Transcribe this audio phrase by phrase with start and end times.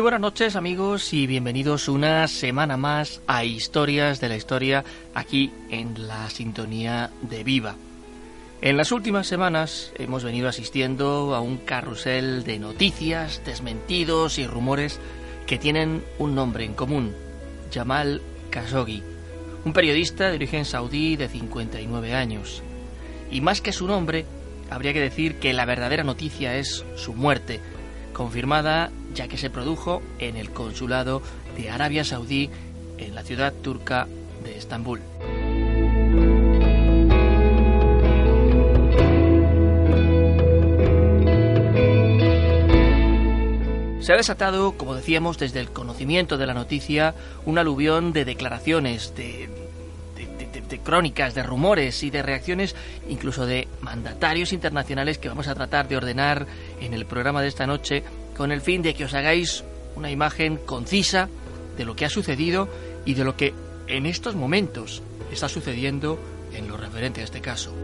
[0.00, 4.82] Muy buenas noches amigos y bienvenidos una semana más a Historias de la Historia
[5.12, 7.76] aquí en la sintonía de Viva.
[8.62, 14.98] En las últimas semanas hemos venido asistiendo a un carrusel de noticias, desmentidos y rumores
[15.46, 17.14] que tienen un nombre en común,
[17.70, 19.02] Jamal Khashoggi,
[19.66, 22.62] un periodista de origen saudí de 59 años.
[23.30, 24.24] Y más que su nombre,
[24.70, 27.60] habría que decir que la verdadera noticia es su muerte,
[28.12, 31.22] confirmada ya que se produjo en el consulado
[31.56, 32.50] de Arabia Saudí
[32.98, 34.06] en la ciudad turca
[34.44, 35.00] de Estambul.
[44.00, 47.14] Se ha desatado, como decíamos, desde el conocimiento de la noticia,
[47.44, 49.48] un aluvión de declaraciones, de,
[50.70, 52.74] de, crónicas, de rumores y de reacciones,
[53.08, 56.46] incluso de mandatarios internacionales que vamos a tratar de ordenar
[56.80, 58.02] en el programa de esta noche
[58.36, 59.64] con el fin de que os hagáis
[59.96, 61.28] una imagen concisa
[61.76, 62.68] de lo que ha sucedido
[63.04, 63.52] y de lo que
[63.86, 66.18] en estos momentos está sucediendo
[66.54, 67.74] en lo referente a este caso.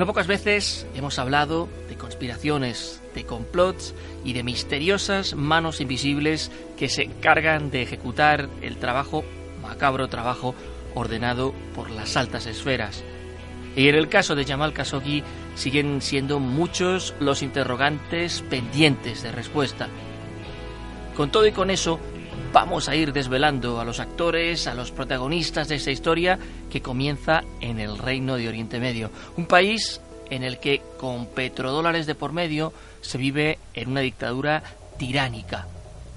[0.00, 3.94] No pocas veces hemos hablado de conspiraciones, de complots
[4.24, 9.24] y de misteriosas manos invisibles que se encargan de ejecutar el trabajo,
[9.62, 10.54] macabro trabajo,
[10.94, 13.04] ordenado por las altas esferas.
[13.76, 15.22] Y en el caso de Jamal Khashoggi
[15.54, 19.88] siguen siendo muchos los interrogantes pendientes de respuesta.
[21.16, 22.00] Con todo y con eso,
[22.52, 26.38] vamos a ir desvelando a los actores, a los protagonistas de esta historia
[26.70, 30.00] que comienza en el Reino de Oriente Medio, un país
[30.30, 34.62] en el que con petrodólares de por medio se vive en una dictadura
[34.98, 35.66] tiránica,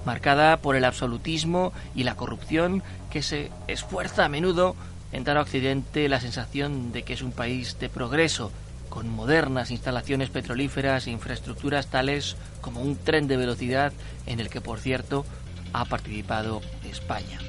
[0.04, 4.76] marcada por el absolutismo y la corrupción que se esfuerza a menudo
[5.12, 8.50] en dar a Occidente la sensación de que es un país de progreso,
[8.88, 13.92] con modernas instalaciones petrolíferas e infraestructuras tales como un tren de velocidad
[14.26, 15.24] en el que, por cierto,
[15.72, 17.40] ha participado España.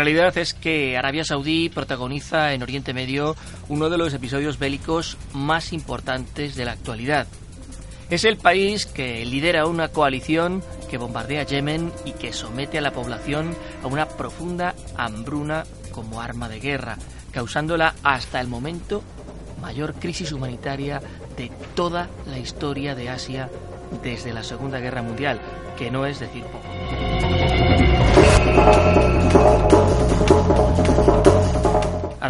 [0.00, 3.36] Realidad es que Arabia Saudí protagoniza en Oriente Medio
[3.68, 7.26] uno de los episodios bélicos más importantes de la actualidad.
[8.08, 12.92] Es el país que lidera una coalición que bombardea Yemen y que somete a la
[12.92, 16.96] población a una profunda hambruna como arma de guerra,
[17.30, 19.02] causándola hasta el momento
[19.60, 21.02] mayor crisis humanitaria
[21.36, 23.50] de toda la historia de Asia
[24.02, 25.42] desde la Segunda Guerra Mundial,
[25.76, 26.68] que no es decir poco.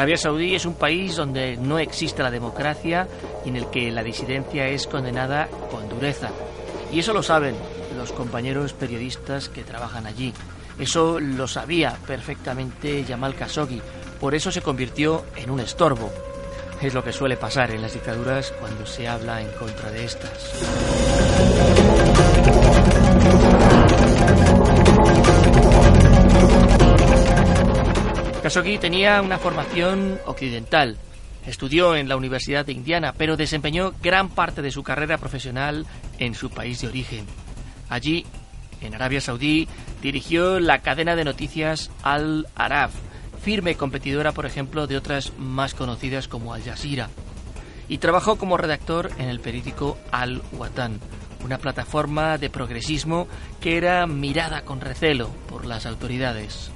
[0.00, 3.06] Arabia Saudí es un país donde no existe la democracia
[3.44, 6.30] y en el que la disidencia es condenada con dureza.
[6.90, 7.54] Y eso lo saben
[7.98, 10.32] los compañeros periodistas que trabajan allí.
[10.78, 13.82] Eso lo sabía perfectamente Jamal Khashoggi.
[14.18, 16.10] Por eso se convirtió en un estorbo.
[16.80, 20.54] Es lo que suele pasar en las dictaduras cuando se habla en contra de estas.
[28.50, 30.96] Khashoggi tenía una formación occidental.
[31.46, 35.86] Estudió en la Universidad de Indiana, pero desempeñó gran parte de su carrera profesional
[36.18, 37.26] en su país de origen.
[37.88, 38.26] Allí,
[38.80, 39.68] en Arabia Saudí,
[40.02, 42.90] dirigió la cadena de noticias Al Arab,
[43.40, 47.08] firme competidora, por ejemplo, de otras más conocidas como Al Jazeera.
[47.88, 50.98] Y trabajó como redactor en el periódico Al Watan,
[51.44, 53.28] una plataforma de progresismo
[53.60, 56.72] que era mirada con recelo por las autoridades.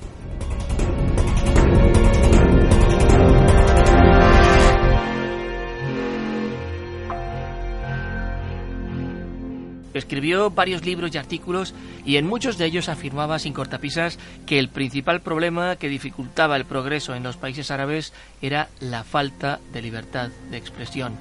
[10.05, 11.75] Escribió varios libros y artículos
[12.05, 16.67] y en muchos de ellos afirmaba sin cortapisas que el principal problema que dificultaba el
[16.67, 18.13] progreso en los países árabes
[18.43, 21.15] era la falta de libertad de expresión.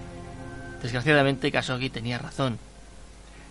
[0.82, 2.60] Desgraciadamente Khashoggi tenía razón.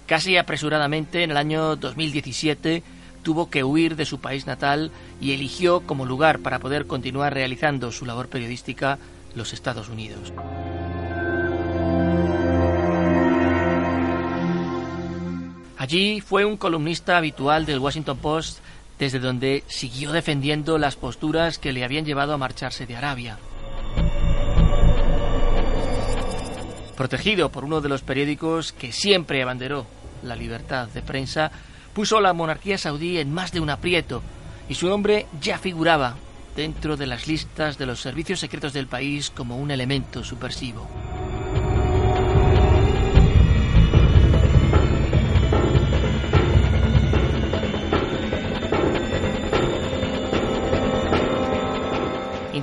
[0.07, 2.83] Casi apresuradamente en el año 2017
[3.23, 4.91] tuvo que huir de su país natal
[5.21, 8.99] y eligió como lugar para poder continuar realizando su labor periodística
[9.35, 10.33] los Estados Unidos.
[15.83, 18.61] Allí fue un columnista habitual del Washington Post,
[19.01, 23.37] desde donde siguió defendiendo las posturas que le habían llevado a marcharse de Arabia.
[26.97, 29.85] Protegido por uno de los periódicos que siempre abanderó
[30.23, 31.51] la libertad de prensa,
[31.93, 34.23] puso la monarquía saudí en más de un aprieto
[34.69, 36.15] y su nombre ya figuraba
[36.55, 40.87] dentro de las listas de los servicios secretos del país como un elemento subversivo.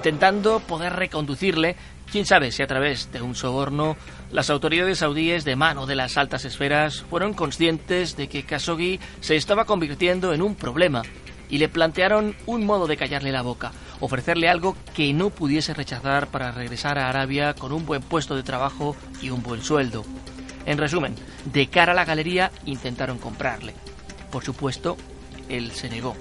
[0.09, 1.75] Intentando poder reconducirle,
[2.11, 3.95] quién sabe si a través de un soborno,
[4.31, 9.35] las autoridades saudíes de mano de las altas esferas fueron conscientes de que Khashoggi se
[9.35, 11.03] estaba convirtiendo en un problema
[11.47, 16.25] y le plantearon un modo de callarle la boca, ofrecerle algo que no pudiese rechazar
[16.25, 20.05] para regresar a Arabia con un buen puesto de trabajo y un buen sueldo.
[20.65, 21.13] En resumen,
[21.45, 23.75] de cara a la galería intentaron comprarle.
[24.31, 24.97] Por supuesto,
[25.49, 26.15] él se negó.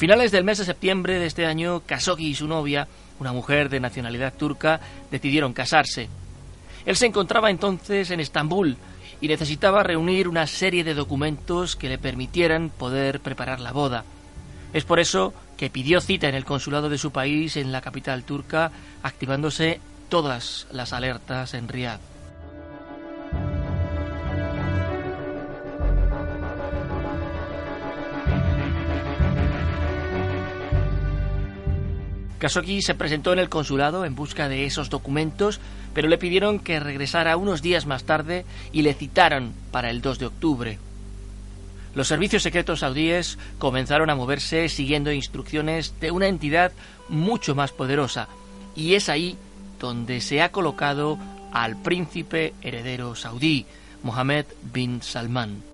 [0.00, 2.88] Finales del mes de septiembre de este año, Khashoggi y su novia,
[3.18, 4.80] una mujer de nacionalidad turca,
[5.10, 6.08] decidieron casarse.
[6.86, 8.78] Él se encontraba entonces en Estambul
[9.20, 14.04] y necesitaba reunir una serie de documentos que le permitieran poder preparar la boda.
[14.72, 18.24] Es por eso que pidió cita en el consulado de su país en la capital
[18.24, 18.72] turca,
[19.02, 22.00] activándose todas las alertas en Riad.
[32.40, 35.60] Khashoggi se presentó en el consulado en busca de esos documentos,
[35.92, 40.18] pero le pidieron que regresara unos días más tarde y le citaron para el 2
[40.18, 40.78] de octubre.
[41.94, 46.72] Los servicios secretos saudíes comenzaron a moverse siguiendo instrucciones de una entidad
[47.10, 48.28] mucho más poderosa,
[48.74, 49.36] y es ahí
[49.78, 51.18] donde se ha colocado
[51.52, 53.66] al príncipe heredero saudí,
[54.02, 55.69] Mohammed bin Salman.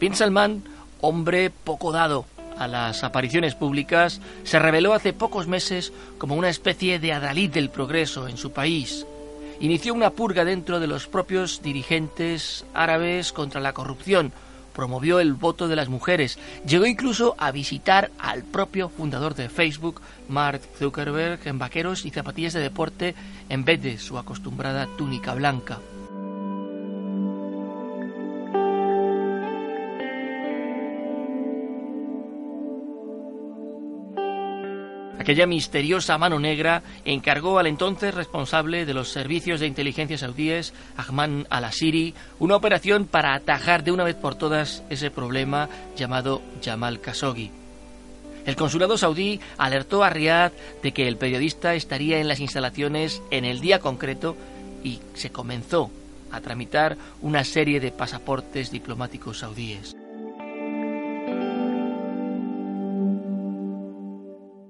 [0.00, 0.64] Bin Salman,
[1.02, 2.24] hombre poco dado
[2.56, 7.68] a las apariciones públicas, se reveló hace pocos meses como una especie de adalid del
[7.68, 9.04] progreso en su país.
[9.60, 14.32] Inició una purga dentro de los propios dirigentes árabes contra la corrupción,
[14.72, 20.00] promovió el voto de las mujeres, llegó incluso a visitar al propio fundador de Facebook,
[20.30, 23.14] Mark Zuckerberg, en vaqueros y zapatillas de deporte
[23.50, 25.78] en vez de su acostumbrada túnica blanca.
[35.20, 41.44] Aquella misteriosa mano negra encargó al entonces responsable de los servicios de inteligencia saudíes, Ahmad
[41.50, 47.50] al-Asiri, una operación para atajar de una vez por todas ese problema llamado Jamal Khashoggi.
[48.46, 50.52] El consulado saudí alertó a Riyadh
[50.82, 54.38] de que el periodista estaría en las instalaciones en el día concreto
[54.82, 55.90] y se comenzó
[56.32, 59.99] a tramitar una serie de pasaportes diplomáticos saudíes.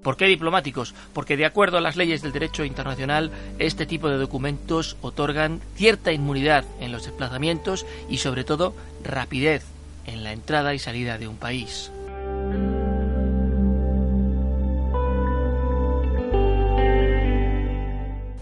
[0.03, 0.95] ¿Por qué diplomáticos?
[1.13, 6.11] Porque de acuerdo a las leyes del derecho internacional, este tipo de documentos otorgan cierta
[6.11, 9.63] inmunidad en los desplazamientos y sobre todo rapidez
[10.07, 11.91] en la entrada y salida de un país.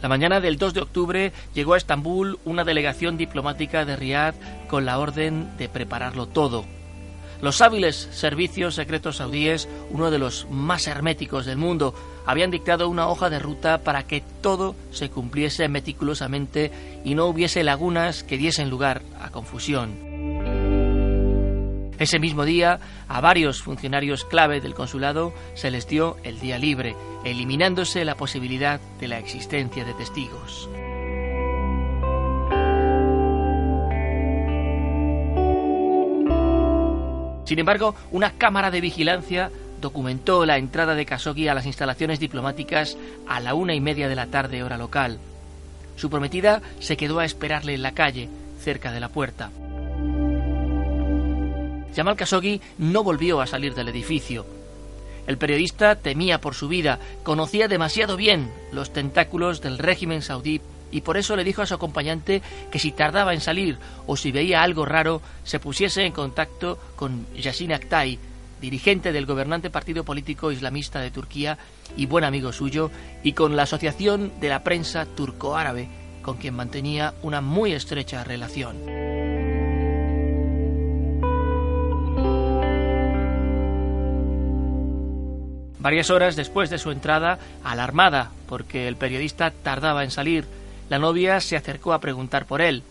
[0.02, 4.34] La mañana del 2 de octubre llegó a Estambul una delegación diplomática de Riad
[4.70, 6.79] con la orden de prepararlo todo
[7.42, 11.94] los hábiles servicios secretos saudíes, uno de los más herméticos del mundo,
[12.26, 16.72] habían dictado una hoja de ruta para que todo se cumpliese meticulosamente
[17.04, 20.10] y no hubiese lagunas que diesen lugar a confusión.
[21.98, 22.80] Ese mismo día,
[23.10, 28.80] a varios funcionarios clave del consulado se les dio el día libre, eliminándose la posibilidad
[29.00, 30.70] de la existencia de testigos.
[37.50, 39.50] Sin embargo, una cámara de vigilancia
[39.82, 42.96] documentó la entrada de Khashoggi a las instalaciones diplomáticas
[43.28, 45.18] a la una y media de la tarde hora local.
[45.96, 48.30] Su prometida se quedó a esperarle en la calle,
[48.60, 49.50] cerca de la puerta.
[51.96, 54.46] Jamal Khashoggi no volvió a salir del edificio.
[55.26, 61.02] El periodista temía por su vida, conocía demasiado bien los tentáculos del régimen saudí y
[61.02, 62.42] por eso le dijo a su acompañante
[62.72, 63.78] que si tardaba en salir
[64.08, 68.20] o si veía algo raro, se pusiese en contacto con Yassin Aktay,
[68.62, 71.58] dirigente del gobernante partido político islamista de Turquía
[71.96, 72.92] y buen amigo suyo,
[73.24, 75.88] y con la Asociación de la Prensa Turco-Árabe,
[76.22, 79.10] con quien mantenía una muy estrecha relación.
[85.80, 90.46] Varias horas después de su entrada, alarmada porque el periodista tardaba en salir,
[90.90, 92.84] la novia se acercó a preguntar por él.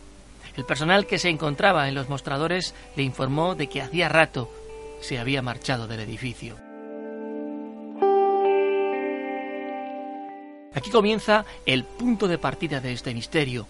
[0.57, 4.51] El personal que se encontraba en los mostradores le informó de que hacía rato
[5.01, 6.57] se había marchado del edificio.
[10.75, 13.67] Aquí comienza el punto de partida de este misterio.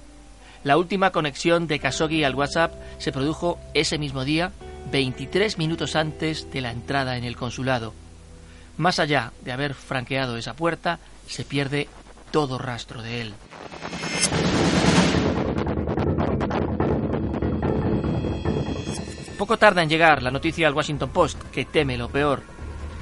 [0.65, 4.53] La última conexión de Khashoggi al WhatsApp se produjo ese mismo día,
[4.91, 7.95] 23 minutos antes de la entrada en el consulado.
[8.77, 11.89] Más allá de haber franqueado esa puerta, se pierde
[12.31, 13.35] todo rastro de él.
[19.49, 22.43] Poco tarda en llegar la noticia al Washington Post, que teme lo peor.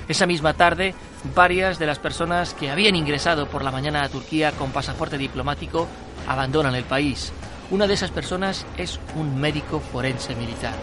[0.06, 0.94] Esa misma tarde,
[1.34, 5.88] varias de las personas que habían ingresado por la mañana a Turquía con pasaporte diplomático
[6.28, 7.32] abandonan el país.
[7.72, 10.74] Una de esas personas es un médico forense militar.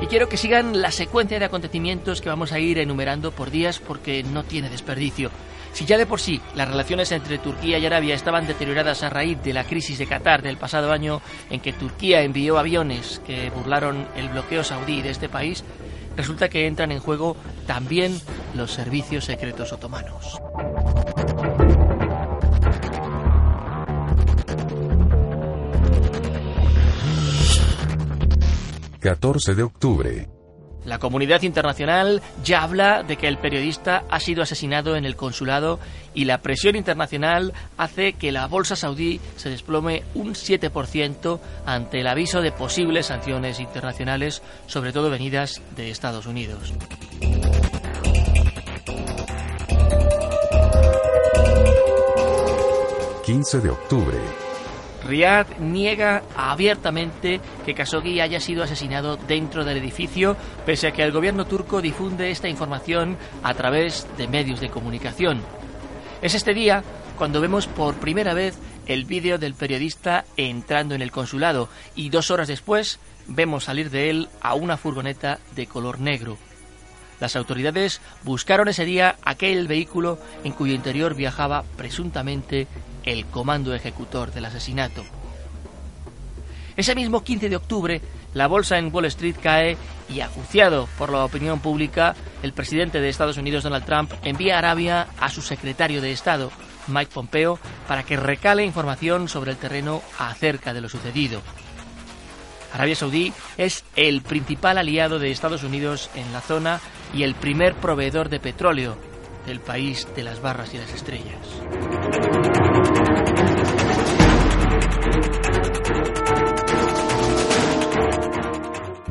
[0.00, 3.78] Y quiero que sigan la secuencia de acontecimientos que vamos a ir enumerando por días
[3.78, 5.30] porque no tiene desperdicio.
[5.72, 9.42] Si ya de por sí las relaciones entre Turquía y Arabia estaban deterioradas a raíz
[9.42, 14.06] de la crisis de Qatar del pasado año, en que Turquía envió aviones que burlaron
[14.16, 15.64] el bloqueo saudí de este país,
[16.16, 17.36] resulta que entran en juego
[17.66, 18.20] también
[18.54, 20.40] los servicios secretos otomanos.
[29.00, 30.39] ...14 de octubre...
[30.90, 35.78] La comunidad internacional ya habla de que el periodista ha sido asesinado en el consulado
[36.14, 42.08] y la presión internacional hace que la bolsa saudí se desplome un 7% ante el
[42.08, 46.74] aviso de posibles sanciones internacionales, sobre todo venidas de Estados Unidos.
[53.24, 54.39] ...15 de octubre...
[55.06, 61.12] Riyadh niega abiertamente que Khashoggi haya sido asesinado dentro del edificio, pese a que el
[61.12, 65.40] gobierno turco difunde esta información a través de medios de comunicación.
[66.22, 66.82] Es este día
[67.16, 72.30] cuando vemos por primera vez el vídeo del periodista entrando en el consulado y dos
[72.30, 76.36] horas después vemos salir de él a una furgoneta de color negro.
[77.20, 82.66] Las autoridades buscaron ese día aquel vehículo en cuyo interior viajaba presuntamente
[83.04, 85.04] el comando ejecutor del asesinato.
[86.76, 88.00] Ese mismo 15 de octubre,
[88.34, 89.76] la bolsa en Wall Street cae
[90.08, 94.58] y, acuciado por la opinión pública, el presidente de Estados Unidos, Donald Trump, envía a
[94.58, 96.50] Arabia a su secretario de Estado,
[96.88, 101.42] Mike Pompeo, para que recale información sobre el terreno acerca de lo sucedido.
[102.72, 106.80] Arabia Saudí es el principal aliado de Estados Unidos en la zona
[107.12, 108.96] y el primer proveedor de petróleo
[109.46, 111.60] del país de las barras y las estrellas.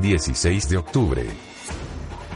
[0.01, 1.25] 16 de octubre.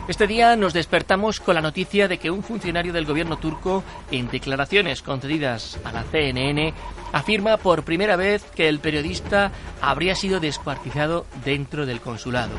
[0.08, 4.27] Este día nos despertamos con la noticia de que un funcionario del gobierno turco, en
[4.27, 6.74] declaraciones concedidas a la CNN,
[7.13, 9.51] afirma por primera vez que el periodista
[9.82, 12.51] habría sido descuartizado dentro del consulado.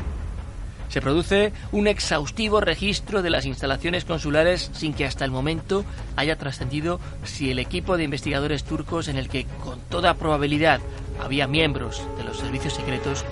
[0.89, 5.85] Se produce un exhaustivo registro de las instalaciones consulares sin que hasta el momento
[6.15, 10.79] haya trascendido si el equipo de investigadores turcos en el que con toda probabilidad
[11.23, 13.23] había miembros de los servicios secretos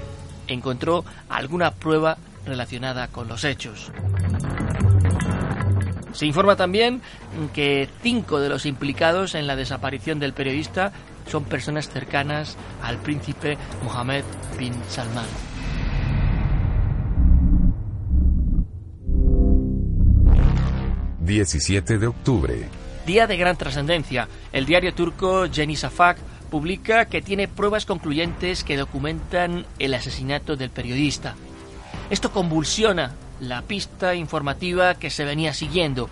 [0.47, 3.91] encontró alguna prueba relacionada con los hechos.
[6.13, 7.01] Se informa también
[7.53, 10.91] que cinco de los implicados en la desaparición del periodista
[11.27, 14.23] son personas cercanas al príncipe Mohammed
[14.57, 15.25] bin Salman.
[21.25, 22.69] 17 de octubre.
[23.05, 24.27] Día de gran trascendencia.
[24.51, 26.17] El diario turco Yeni Safak
[26.53, 31.33] publica que tiene pruebas concluyentes que documentan el asesinato del periodista.
[32.11, 36.11] Esto convulsiona la pista informativa que se venía siguiendo.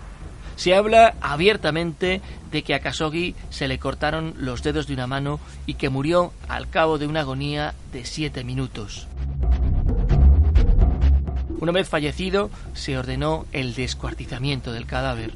[0.56, 2.20] Se habla abiertamente
[2.50, 6.32] de que a Khashoggi se le cortaron los dedos de una mano y que murió
[6.48, 9.06] al cabo de una agonía de siete minutos.
[11.60, 15.34] Una vez fallecido, se ordenó el descuartizamiento del cadáver.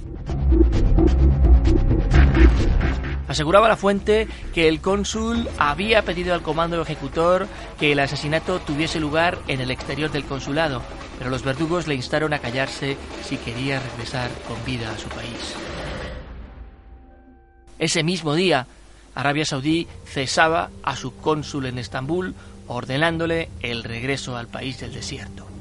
[3.28, 9.00] Aseguraba la fuente que el cónsul había pedido al comando ejecutor que el asesinato tuviese
[9.00, 10.82] lugar en el exterior del consulado,
[11.18, 15.54] pero los verdugos le instaron a callarse si quería regresar con vida a su país.
[17.78, 18.66] Ese mismo día,
[19.14, 22.34] Arabia Saudí cesaba a su cónsul en Estambul,
[22.68, 25.55] ordenándole el regreso al país del desierto.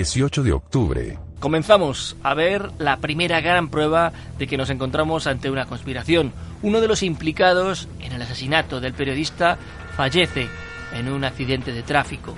[0.00, 1.18] 18 de octubre.
[1.40, 6.32] Comenzamos a ver la primera gran prueba de que nos encontramos ante una conspiración.
[6.62, 9.58] Uno de los implicados en el asesinato del periodista
[9.94, 10.48] fallece
[10.94, 12.34] en un accidente de tráfico.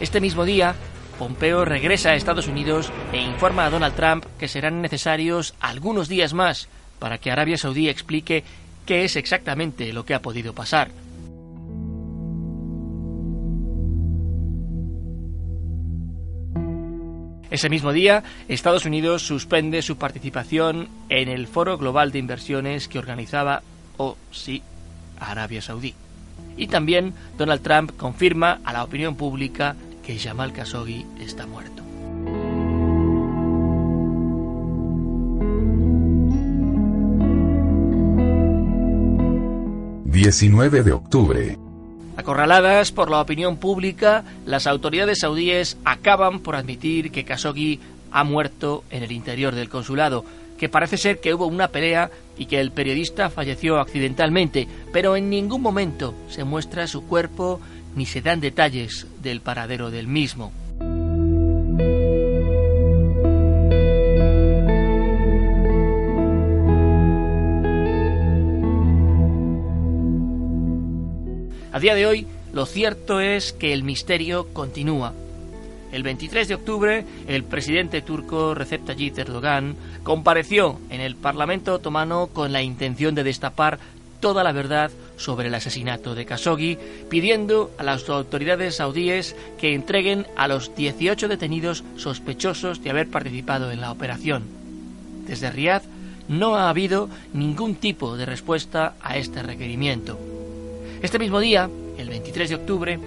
[0.00, 0.74] Este mismo día,
[1.16, 6.34] Pompeo regresa a Estados Unidos e informa a Donald Trump que serán necesarios algunos días
[6.34, 6.66] más
[6.98, 8.42] para que Arabia Saudí explique
[8.84, 10.90] qué es exactamente lo que ha podido pasar.
[17.54, 22.98] Ese mismo día, Estados Unidos suspende su participación en el Foro Global de Inversiones que
[22.98, 23.62] organizaba,
[23.96, 24.60] o sí,
[25.20, 25.94] Arabia Saudí.
[26.56, 31.84] Y también Donald Trump confirma a la opinión pública que Jamal Khashoggi está muerto.
[40.10, 41.63] ...19 de octubre...
[42.16, 47.80] Acorraladas por la opinión pública, las autoridades saudíes acaban por admitir que Khashoggi
[48.12, 50.24] ha muerto en el interior del consulado,
[50.56, 55.28] que parece ser que hubo una pelea y que el periodista falleció accidentalmente, pero en
[55.28, 57.60] ningún momento se muestra su cuerpo
[57.96, 60.52] ni se dan detalles del paradero del mismo.
[71.74, 75.12] A día de hoy, lo cierto es que el misterio continúa.
[75.90, 82.28] El 23 de octubre, el presidente turco Recep Tayyip Erdogan compareció en el Parlamento otomano
[82.28, 83.80] con la intención de destapar
[84.20, 86.78] toda la verdad sobre el asesinato de Khashoggi,
[87.10, 93.72] pidiendo a las autoridades saudíes que entreguen a los 18 detenidos sospechosos de haber participado
[93.72, 94.44] en la operación.
[95.26, 95.82] Desde Riad
[96.28, 100.43] no ha habido ningún tipo de respuesta a este requerimiento.
[101.04, 102.98] Este mismo día, el 23 de octubre,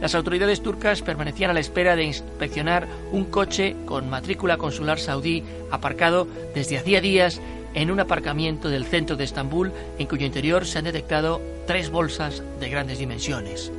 [0.00, 5.42] las autoridades turcas permanecían a la espera de inspeccionar un coche con matrícula consular saudí
[5.68, 7.40] aparcado desde hacía días
[7.74, 12.40] en un aparcamiento del centro de Estambul en cuyo interior se han detectado tres bolsas
[12.60, 13.72] de grandes dimensiones.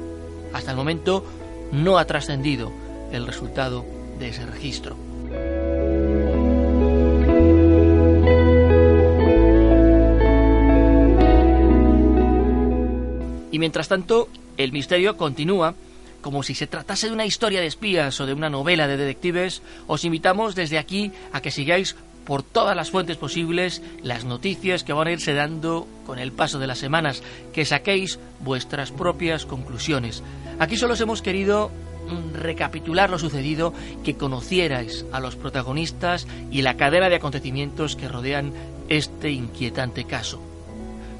[0.52, 1.24] Hasta el momento
[1.72, 2.74] no ha trascendido
[3.14, 3.86] el resultado
[4.20, 5.11] de ese registro.
[13.52, 15.76] Y mientras tanto, el misterio continúa.
[16.22, 19.64] Como si se tratase de una historia de espías o de una novela de detectives,
[19.88, 24.94] os invitamos desde aquí a que sigáis por todas las fuentes posibles las noticias que
[24.94, 30.24] van a irse dando con el paso de las semanas, que saquéis vuestras propias conclusiones.
[30.60, 31.72] Aquí solo os hemos querido
[32.08, 38.08] mm, recapitular lo sucedido, que conocierais a los protagonistas y la cadena de acontecimientos que
[38.08, 38.54] rodean
[38.90, 40.40] este inquietante caso.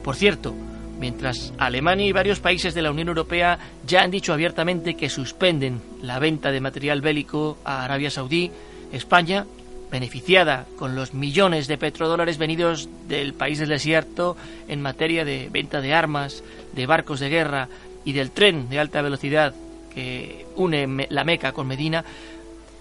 [0.04, 0.54] Por cierto,
[1.02, 5.82] Mientras Alemania y varios países de la Unión Europea ya han dicho abiertamente que suspenden
[6.04, 8.52] la venta de material bélico a Arabia Saudí,
[8.92, 9.48] España,
[9.90, 14.38] beneficiada con los millones de petrodólares venidos del país del desierto
[14.68, 17.68] en materia de venta de armas, de barcos de guerra
[18.06, 19.56] y del tren de alta velocidad
[19.92, 22.06] que une la Meca con Medina,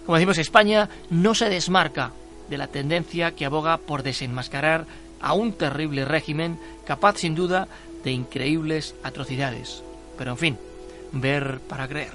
[0.05, 2.11] como decimos, España no se desmarca
[2.51, 4.85] de la tendencia que aboga por desenmascarar
[5.21, 7.67] a un terrible régimen capaz sin duda
[8.03, 9.83] de increíbles atrocidades.
[10.17, 10.57] Pero en fin,
[11.11, 12.11] ver para creer.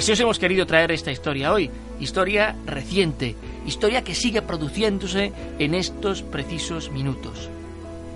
[0.00, 5.74] Así os hemos querido traer esta historia hoy, historia reciente, historia que sigue produciéndose en
[5.74, 7.50] estos precisos minutos.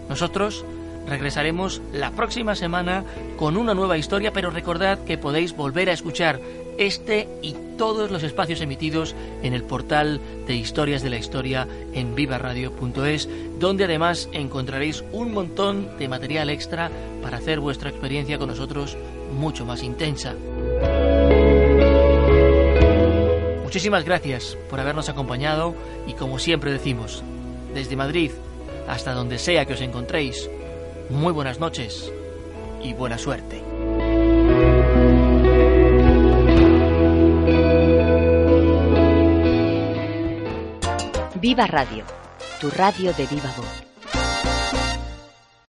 [0.08, 0.64] Nosotros
[1.08, 3.04] regresaremos la próxima semana
[3.36, 6.40] con una nueva historia, pero recordad que podéis volver a escuchar
[6.78, 12.14] este y todos los espacios emitidos en el portal de Historias de la Historia en
[12.14, 16.90] vivaradio.es, donde además encontraréis un montón de material extra
[17.22, 18.96] para hacer vuestra experiencia con nosotros
[19.32, 20.34] mucho más intensa.
[23.62, 25.74] Muchísimas gracias por habernos acompañado
[26.06, 27.24] y como siempre decimos,
[27.74, 28.30] desde Madrid
[28.88, 30.50] hasta donde sea que os encontréis.
[31.08, 32.12] Muy buenas noches
[32.82, 33.62] y buena suerte.
[41.40, 42.04] Viva Radio,
[42.60, 43.93] tu radio de viva voz.